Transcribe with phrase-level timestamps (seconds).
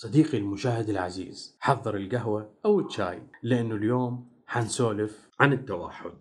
[0.00, 6.12] صديقي المشاهد العزيز حضر القهوة أو الشاي لأنه اليوم حنسولف عن التوحد.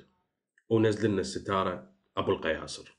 [0.69, 2.97] ونزل لنا الستارة أبو القياصر.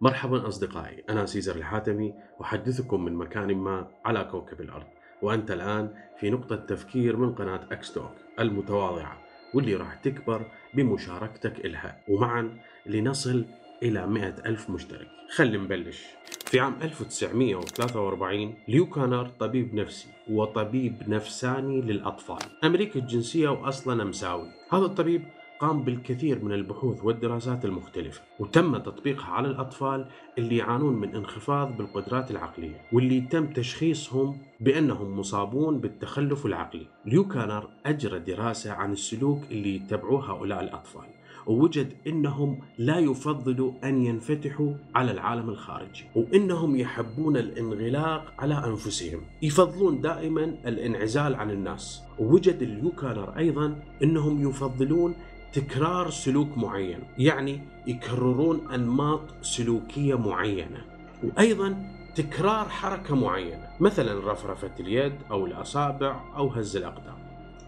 [0.00, 4.86] مرحبا أصدقائي أنا سيزر الحاتمي أحدثكم من مكان ما على كوكب الأرض.
[5.22, 9.21] وأنت الآن في نقطة تفكير من قناة أكستوك المتواضعة.
[9.54, 12.00] واللي راح تكبر بمشاركتك إلها.
[12.08, 12.56] ومعا
[12.86, 13.44] لنصل
[13.82, 15.08] إلى مئة ألف مشترك.
[15.34, 16.04] خلي نبلش.
[16.46, 22.42] في عام 1943 ليو كانر طبيب نفسي وطبيب نفساني للأطفال.
[22.64, 25.22] أمريكي الجنسية وأصلا نمساوي هذا الطبيب
[25.62, 30.06] قام بالكثير من البحوث والدراسات المختلفة وتم تطبيقها على الأطفال
[30.38, 36.86] اللي يعانون من انخفاض بالقدرات العقلية واللي تم تشخيصهم بأنهم مصابون بالتخلف العقلي.
[37.06, 41.06] ليو كانر أجرى دراسة عن السلوك اللي يتبعوه هؤلاء الأطفال
[41.46, 49.20] ووجد إنهم لا يفضلوا أن ينفتحوا على العالم الخارجي وإنهم يحبون الانغلاق على أنفسهم.
[49.42, 52.02] يفضلون دائما الانعزال عن الناس.
[52.18, 55.14] ووجد اليوكانر أيضا إنهم يفضلون
[55.52, 60.84] تكرار سلوك معين يعني يكررون أنماط سلوكية معينة.
[61.22, 61.76] وأيضا
[62.14, 67.14] تكرار حركة معينة مثلا رفرفة اليد أو الأصابع أو هز الأقدام.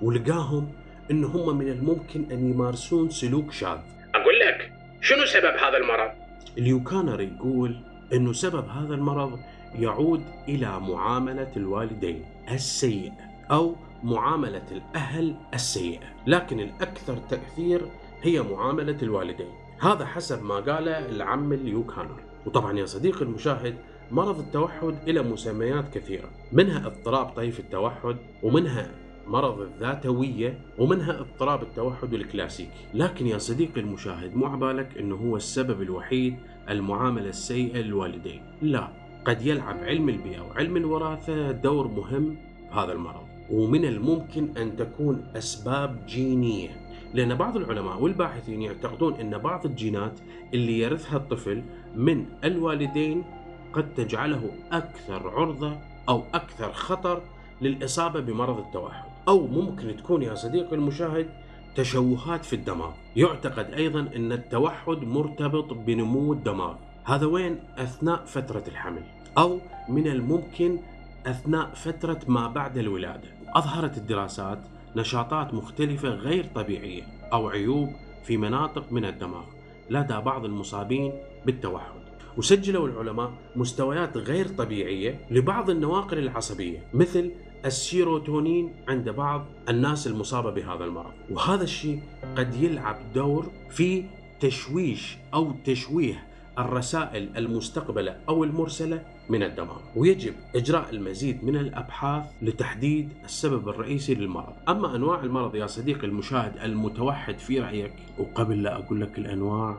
[0.02, 0.72] ولقاهم
[1.10, 3.78] إن هم من الممكن أن يمارسون سلوك شاذ.
[4.14, 6.10] أقول لك شنو سبب هذا المرض؟
[6.58, 7.80] اليوكانر يقول
[8.12, 9.38] إنه سبب هذا المرض
[9.74, 13.12] يعود إلى معاملة الوالدين السيئة
[13.50, 17.80] أو معاملة الأهل السيئة، لكن الأكثر تأثير
[18.22, 23.74] هي معاملة الوالدين، هذا حسب ما قاله العم اليوكانر، وطبعا يا صديقي المشاهد
[24.10, 28.90] مرض التوحد له مسميات كثيرة، منها اضطراب طيف التوحد ومنها
[29.26, 32.86] مرض الذاتوية ومنها اضطراب التوحد الكلاسيكي.
[32.94, 36.36] لكن يا صديقي المشاهد مو عبالك إنه هو السبب الوحيد
[36.68, 38.88] المعاملة السيئة للوالدين؟ لا
[39.24, 42.36] قد يلعب علم البيئة وعلم الوراثة دور مهم
[42.70, 43.33] بهذا المرض.
[43.50, 46.70] ومن الممكن أن تكون أسباب جينية.
[47.14, 50.12] لأن بعض العلماء والباحثين يعتقدون أن بعض الجينات
[50.54, 51.62] اللي يرثها الطفل
[51.96, 53.24] من الوالدين
[53.72, 55.76] قد تجعله أكثر عرضة
[56.08, 57.22] أو أكثر خطر
[57.62, 59.04] للإصابة بمرض التوحد.
[59.28, 61.26] أو ممكن تكون يا صديقي المشاهد
[61.74, 62.90] تشوهات في الدماغ.
[63.16, 66.74] يعتقد أيضا أن التوحد مرتبط بنمو الدماغ.
[67.04, 69.02] هذا وين؟ أثناء فترة الحمل.
[69.38, 70.78] أو من الممكن
[71.26, 74.58] أثناء فترة ما بعد الولادة أظهرت الدراسات
[74.96, 77.02] نشاطات مختلفة غير طبيعية
[77.32, 77.92] أو عيوب
[78.24, 79.44] في مناطق من الدماغ
[79.90, 81.12] لدى بعض المصابين
[81.46, 82.04] بالتوحد.
[82.36, 87.30] وسجلوا العلماء مستويات غير طبيعية لبعض النواقل العصبية مثل
[87.64, 91.12] السيروتونين عند بعض الناس المصابة بهذا المرض.
[91.30, 92.02] وهذا الشيء
[92.36, 94.04] قد يلعب دور في
[94.40, 96.26] تشويش أو تشويه
[96.58, 104.52] الرسائل المستقبلة أو المرسلة من الدماغ ويجب إجراء المزيد من الأبحاث لتحديد السبب الرئيسي للمرض.
[104.68, 109.78] أما أنواع المرض يا صديقي المشاهد المتوحد في رأيك وقبل لا أقول لك الأنواع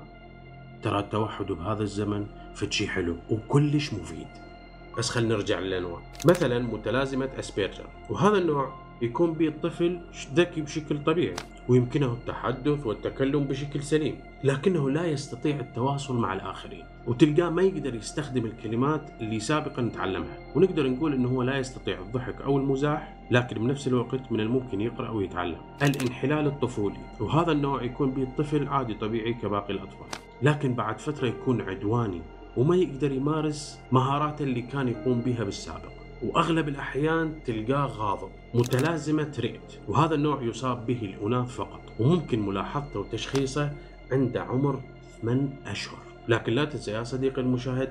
[0.83, 2.25] ترى التوحد بهذا الزمن
[2.55, 4.27] فتشي حلو وكلش مفيد.
[4.97, 6.01] بس خلينا نرجع للأنواع.
[6.25, 9.99] مثلا متلازمة أسبيرجر وهذا النوع يكون به الطفل
[10.33, 11.35] ذكي بشكل طبيعي
[11.69, 18.45] ويمكنه التحدث والتكلم بشكل سليم لكنه لا يستطيع التواصل مع الآخرين وتلقاه ما يقدر يستخدم
[18.45, 20.37] الكلمات اللي سابقا تعلمها.
[20.55, 25.09] ونقدر نقول إنه هو لا يستطيع الضحك أو المزاح لكن بنفس الوقت من الممكن يقرأ
[25.09, 25.57] ويتعلم.
[25.83, 30.07] الانحلال الطفولي وهذا النوع يكون به الطفل عادي طبيعي كباقي الأطفال.
[30.41, 32.21] لكن بعد فترة يكون عدواني
[32.57, 36.04] وما يقدر يمارس مهاراته اللي كان يقوم بها بالسابق.
[36.23, 43.71] وأغلب الأحيان تلقاه غاضب متلازمة رئت وهذا النوع يصاب به الأناث فقط وممكن ملاحظته وتشخيصه
[44.11, 44.79] عند عمر
[45.21, 45.97] 8 أشهر.
[46.27, 47.89] لكن لا تنسى يا صديقي المشاهد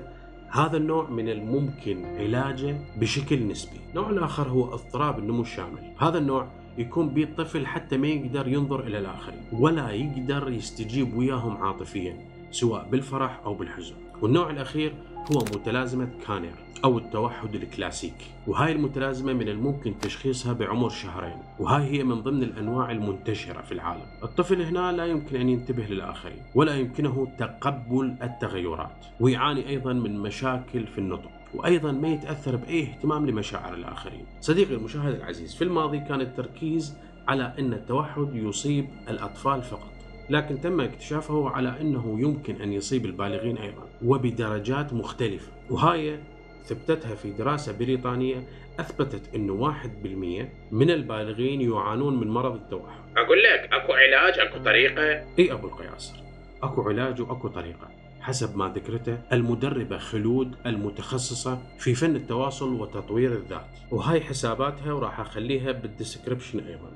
[0.49, 3.79] هذا النوع من الممكن علاجه بشكل نسبي.
[3.95, 5.93] نوع الآخر هو اضطراب النمو الشامل.
[5.99, 6.47] هذا النوع
[6.77, 12.34] يكون به الطفل حتى ما يقدر ينظر إلى الآخرين ولا يقدر يستجيب وياهم عاطفيا.
[12.55, 13.95] سواء بالفرح أو بالحزن.
[14.21, 14.93] والنوع الأخير
[15.31, 16.53] هو متلازمة كانير
[16.83, 21.37] أو التوحد الكلاسيكي وهاي المتلازمة من الممكن تشخيصها بعمر شهرين.
[21.59, 24.05] وهاي هي من ضمن الأنواع المنتشرة في العالم.
[24.23, 29.05] الطفل هنا لا يمكن أن ينتبه للآخرين ولا يمكنه تقبل التغيرات.
[29.19, 34.25] ويعاني أيضا من مشاكل في النطق وأيضا ما يتأثر بأي اهتمام لمشاعر الآخرين.
[34.41, 36.97] صديقي المشاهد العزيز، في الماضي كان التركيز
[37.27, 39.94] على أن التوحد يصيب الأطفال فقط،
[40.29, 45.51] لكن تم اكتشافه على أنه يمكن أن يصيب البالغين أيضا وبدرجات مختلفة.
[45.69, 46.19] وهاي
[46.63, 48.47] ثبتتها في دراسة بريطانية
[48.79, 52.99] أثبتت إنه 1% من البالغين يعانون من مرض التوحد.
[53.17, 55.03] أقول لك أكو علاج أكو طريقة.
[55.39, 56.15] إي أبو القياصر
[56.63, 57.89] أكو علاج وأكو طريقة.
[58.21, 63.65] حسب ما ذكرته المدربة خلود المتخصصة في فن التواصل وتطوير الذات.
[63.91, 66.91] وهاي حساباتها وراح أخليها بالديسكربشن أيضا.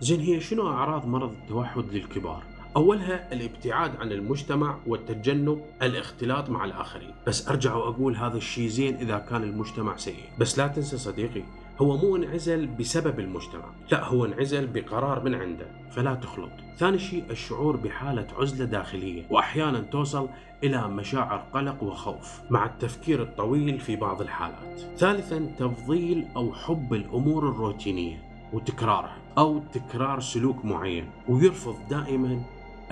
[0.00, 2.42] زين هي شنو أعراض مرض التوحد للكبار؟
[2.76, 7.14] أولها الابتعاد عن المجتمع والتجنب الاختلاط مع الآخرين.
[7.26, 10.24] بس أرجع وأقول هذا الشيء زين إذا كان المجتمع سيء.
[10.38, 11.42] بس لا تنسى صديقي
[11.78, 13.64] هو مو انعزل بسبب المجتمع.
[13.90, 15.66] لا هو انعزل بقرار من عنده.
[15.90, 16.50] فلا تخلط.
[16.78, 19.26] ثاني شيء الشعور بحالة عزلة داخلية.
[19.30, 20.28] وأحيانا توصل
[20.64, 24.80] إلى مشاعر قلق وخوف مع التفكير الطويل في بعض الحالات.
[24.96, 28.22] ثالثا تفضيل أو حب الأمور الروتينية
[28.52, 31.10] وتكرارها أو تكرار سلوك معين.
[31.28, 32.42] ويرفض دائما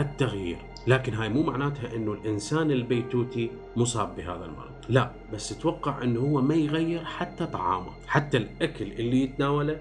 [0.00, 0.58] التغيير.
[0.86, 4.70] لكن هاي مو معناتها إنه الإنسان البيتوتي مصاب بهذا المرض.
[4.88, 7.90] لا بس أتوقع إنه هو ما يغير حتى طعامه.
[8.06, 9.80] حتى الأكل اللي يتناوله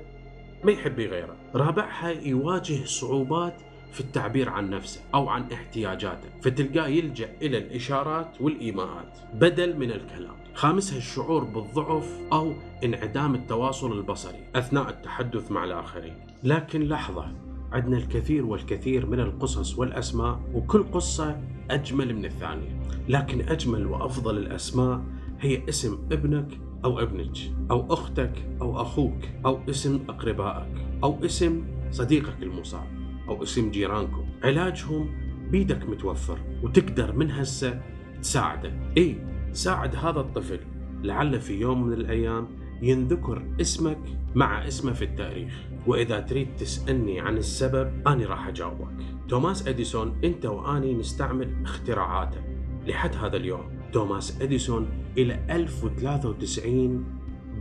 [0.63, 1.36] ما يحب يغيره.
[1.56, 3.62] رابعها يواجه صعوبات
[3.92, 10.36] في التعبير عن نفسه أو عن احتياجاته فتلقاه يلجأ إلى الإشارات والإيماءات بدل من الكلام.
[10.54, 16.13] خامسها الشعور بالضعف أو انعدام التواصل البصري أثناء التحدث مع الآخرين.
[16.44, 17.31] لكن لحظة
[17.71, 22.80] عندنا الكثير والكثير من القصص والأسماء وكل قصة أجمل من الثانية.
[23.10, 25.01] لكن أجمل وأفضل الأسماء
[25.39, 27.38] هي اسم ابنك أو ابنك
[27.71, 28.31] أو أختك
[28.62, 32.88] أو أخوك أو اسم أقربائك أو اسم صديقك المصاب
[33.30, 34.25] أو اسم جيرانكم.
[34.44, 35.10] علاجهم
[35.51, 37.81] بيدك متوفر وتقدر من هسه
[38.21, 38.71] تساعده.
[38.98, 39.18] اي
[39.54, 40.60] ساعد هذا الطفل.
[41.04, 42.48] لعل في يوم من الأيام
[42.81, 43.99] ينذكر اسمك
[44.35, 45.53] مع اسمه في التاريخ.
[45.87, 48.93] وإذا تريد تسألني عن السبب أنا راح أجاوبك.
[49.29, 52.41] توماس أديسون أنت وأني نستعمل اختراعاته.
[52.87, 54.87] لحد هذا اليوم توماس أديسون
[55.17, 57.05] إلى 1093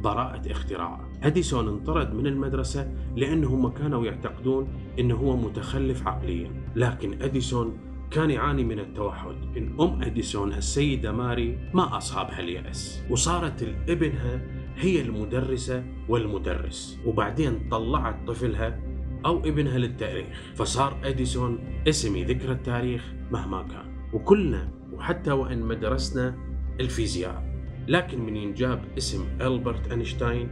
[0.03, 1.01] براءة اختراع.
[1.23, 4.69] أديسون انطرد من المدرسة لأنهم كانوا يعتقدون
[4.99, 6.51] أنه هو متخلف عقليا.
[6.77, 7.79] لكن أديسون
[8.11, 9.57] كان يعاني من التوحد.
[9.57, 13.03] إن أم أديسون السيدة ماري ما أصابها اليأس.
[13.11, 14.41] وصارت لابنها
[14.79, 16.99] هي المدرسة والمدرس.
[17.07, 18.81] وبعدين طلعت طفلها
[19.27, 20.27] أو ابنها للتاريخ.
[20.55, 21.59] فصار أديسون
[21.89, 24.11] اسم يذكر التاريخ مهما كان.
[24.13, 26.39] وكلنا وحتى وإن ما درسنا
[26.81, 27.49] الفيزياء.
[27.89, 30.49] لكن من ينجاب اسم ألبرت أينشتاين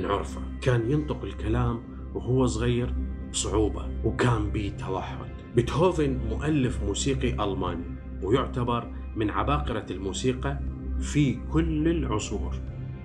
[0.00, 1.82] نعرفه كان ينطق الكلام
[2.14, 2.94] وهو صغير
[3.32, 3.88] بصعوبة.
[4.04, 7.84] وكان بيه توحد بيتهوفن مؤلف موسيقي ألماني.
[8.22, 10.60] ويعتبر من عباقرة الموسيقى
[11.00, 12.54] في كل العصور.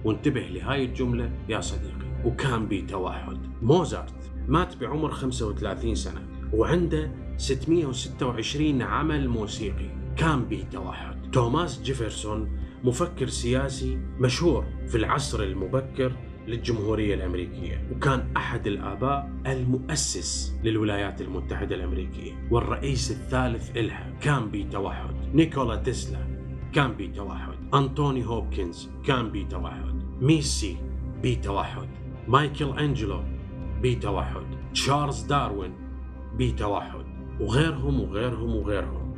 [0.06, 1.94] وانتبه لهاي الجملة يا صديقي.
[2.26, 6.22] وكان بي توحد موزارت مات بعمر 35 سنة
[6.54, 9.90] وعنده 626 عمل موسيقي.
[10.18, 16.12] كان به توحد توماس جيفرسون مفكر سياسي مشهور في العصر المبكر
[16.48, 24.14] للجمهورية الأمريكية وكان أحد الآباء المؤسس للولايات المتحدة الأمريكية والرئيس الثالث إلها.
[24.22, 26.20] كان بتوحد نيكولا تسلا
[26.74, 29.93] كان بتوحد أنتوني هوبكنز كان بتوحد
[30.24, 30.78] ميسي
[31.24, 31.88] بتوحد
[32.28, 33.24] مايكل أنجلو
[33.81, 35.74] بتوحد تشارلز داروين
[36.36, 37.06] بتوحد
[37.40, 39.14] وغيرهم وغيرهم وغيرهم.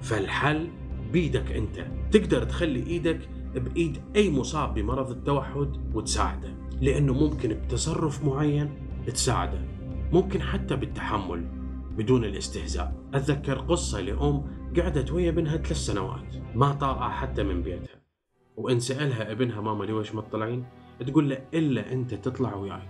[0.00, 0.68] فالحل
[1.12, 1.86] بيدك أنت.
[2.10, 8.70] تقدر تخلي إيدك بإيد أي مصاب بمرض التوحد وتساعده لأنه ممكن بتصرف معين
[9.06, 9.60] تساعده.
[10.12, 11.48] ممكن حتى بالتحمل
[11.96, 12.96] بدون الاستهزاء.
[13.14, 14.44] أتذكر قصة لأم
[14.76, 18.01] قعدت ويا ابنها ثلاث سنوات ما طالعة حتى من بيتها.
[18.56, 20.64] وإن سألها ابنها ماما ليش ما تطلعين
[21.06, 22.82] تقول له إلا أنت تطلع وياي.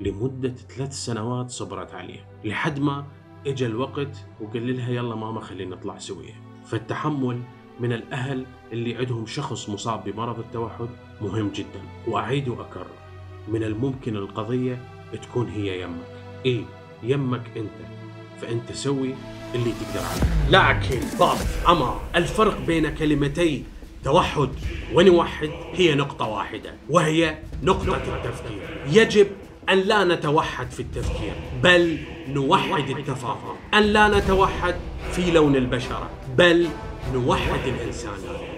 [0.00, 3.06] لمدة ثلاث سنوات صبرت عليه لحد ما
[3.46, 6.34] اجى الوقت وقال لها يلا ماما خلينا نطلع سوية.
[6.66, 7.42] فالتحمل
[7.80, 10.88] من الأهل اللي عندهم شخص مصاب بمرض التوحد
[11.20, 12.86] مهم جدا وأعيد وأكرر.
[13.48, 14.84] من الممكن القضية
[15.22, 16.06] تكون هي يمك.
[16.46, 16.64] إيه
[17.02, 17.88] يمك أنت.
[18.40, 19.14] فأنت سوي
[19.54, 20.50] اللي تقدر عليه.
[20.50, 23.64] لكن ضابط أما الفرق بين كلمتي
[24.04, 24.48] توحد
[24.94, 28.60] ونوحد هي نقطة واحدة وهي نقطة التفكير.
[28.86, 29.26] يجب
[29.70, 31.32] أن لا نتوحد في التفكير
[31.62, 33.56] بل نوحد التفاهم.
[33.74, 34.74] أن لا نتوحد
[35.12, 36.68] في لون البشرة بل
[37.14, 38.12] نوحد الإنسان.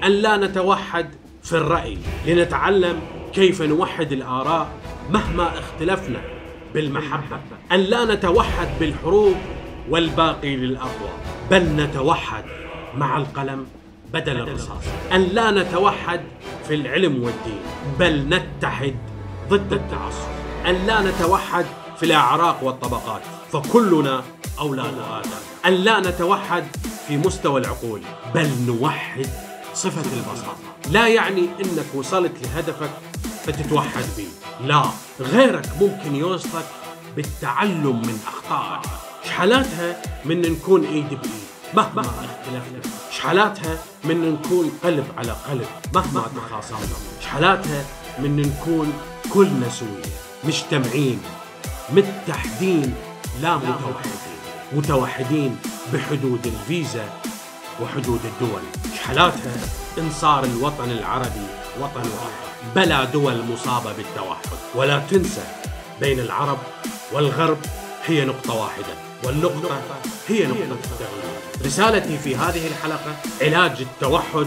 [0.04, 1.10] أن لا نتوحد
[1.42, 3.00] في الرأي لنتعلم
[3.34, 4.68] كيف نوحد الآراء
[5.10, 6.20] مهما اختلفنا
[6.74, 7.40] بالمحبة.
[7.72, 9.36] أن لا نتوحد بالحروب
[9.90, 11.10] والباقي للأقوى
[11.50, 12.44] بل نتوحد
[12.96, 13.66] مع القلم
[14.12, 14.84] بدل الرصاص.
[15.12, 16.20] أن لا نتوحد
[16.68, 17.61] في العلم والدين
[17.99, 18.96] بل نتحد
[19.50, 20.28] ضد التعصب.
[20.66, 24.23] أن لا نتوحد في الأعراق والطبقات فكلنا
[24.58, 25.30] أولاد آدم.
[25.66, 26.64] أن لا نتوحد
[27.08, 28.00] في مستوى العقول
[28.34, 29.26] بل نوحد
[29.75, 30.56] صفة البساطة
[30.90, 32.90] لا يعني أنك وصلت لهدفك
[33.44, 34.28] فتتوحد به.
[34.66, 34.84] لا
[35.20, 36.66] غيرك ممكن يوصلك
[37.16, 38.90] بالتعلم من أخطائك.
[39.25, 41.43] شحالاتها من نكون ايد بايد
[41.76, 46.96] مهما اختلفنا شحالاتها من نكون قلب على قلب مهما تخاصمنا.
[47.20, 47.84] شحالاتها
[48.18, 48.92] من نكون
[49.32, 50.14] كلنا سوية
[50.44, 51.22] مجتمعين
[51.90, 52.94] متحدين
[53.42, 54.38] لا متوحدين.
[54.72, 55.56] متوحدين
[55.92, 57.04] بحدود الفيزا
[57.82, 58.62] وحدود الدول.
[58.96, 59.56] شحالاتها
[59.98, 61.46] إن صار الوطن العربي
[61.80, 62.74] وطن واحد.
[62.76, 64.48] بلا دول مصابة بالتوحد.
[64.74, 65.44] ولا تنسى
[66.00, 66.58] بين العرب
[67.12, 67.58] والغرب
[68.06, 69.80] هي نقطة واحدة والنقطة
[70.28, 71.33] هي نقطة التغيير.
[71.64, 74.47] رسالتي في هذه الحلقة علاج التوحد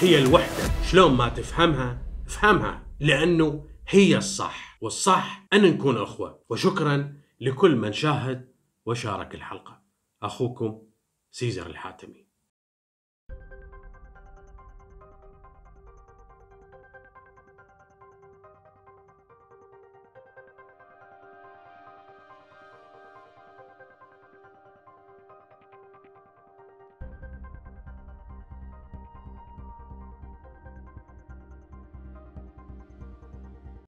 [0.00, 0.84] هي الوحدة.
[0.90, 4.78] شلون ما تفهمها افهمها لأنه هي الصح.
[4.80, 6.44] والصح أن نكون أخوة.
[6.48, 8.48] وشكرا لكل من شاهد
[8.86, 9.82] وشارك الحلقة.
[10.22, 10.82] أخوكم
[11.30, 12.25] سيزر الحاتمي.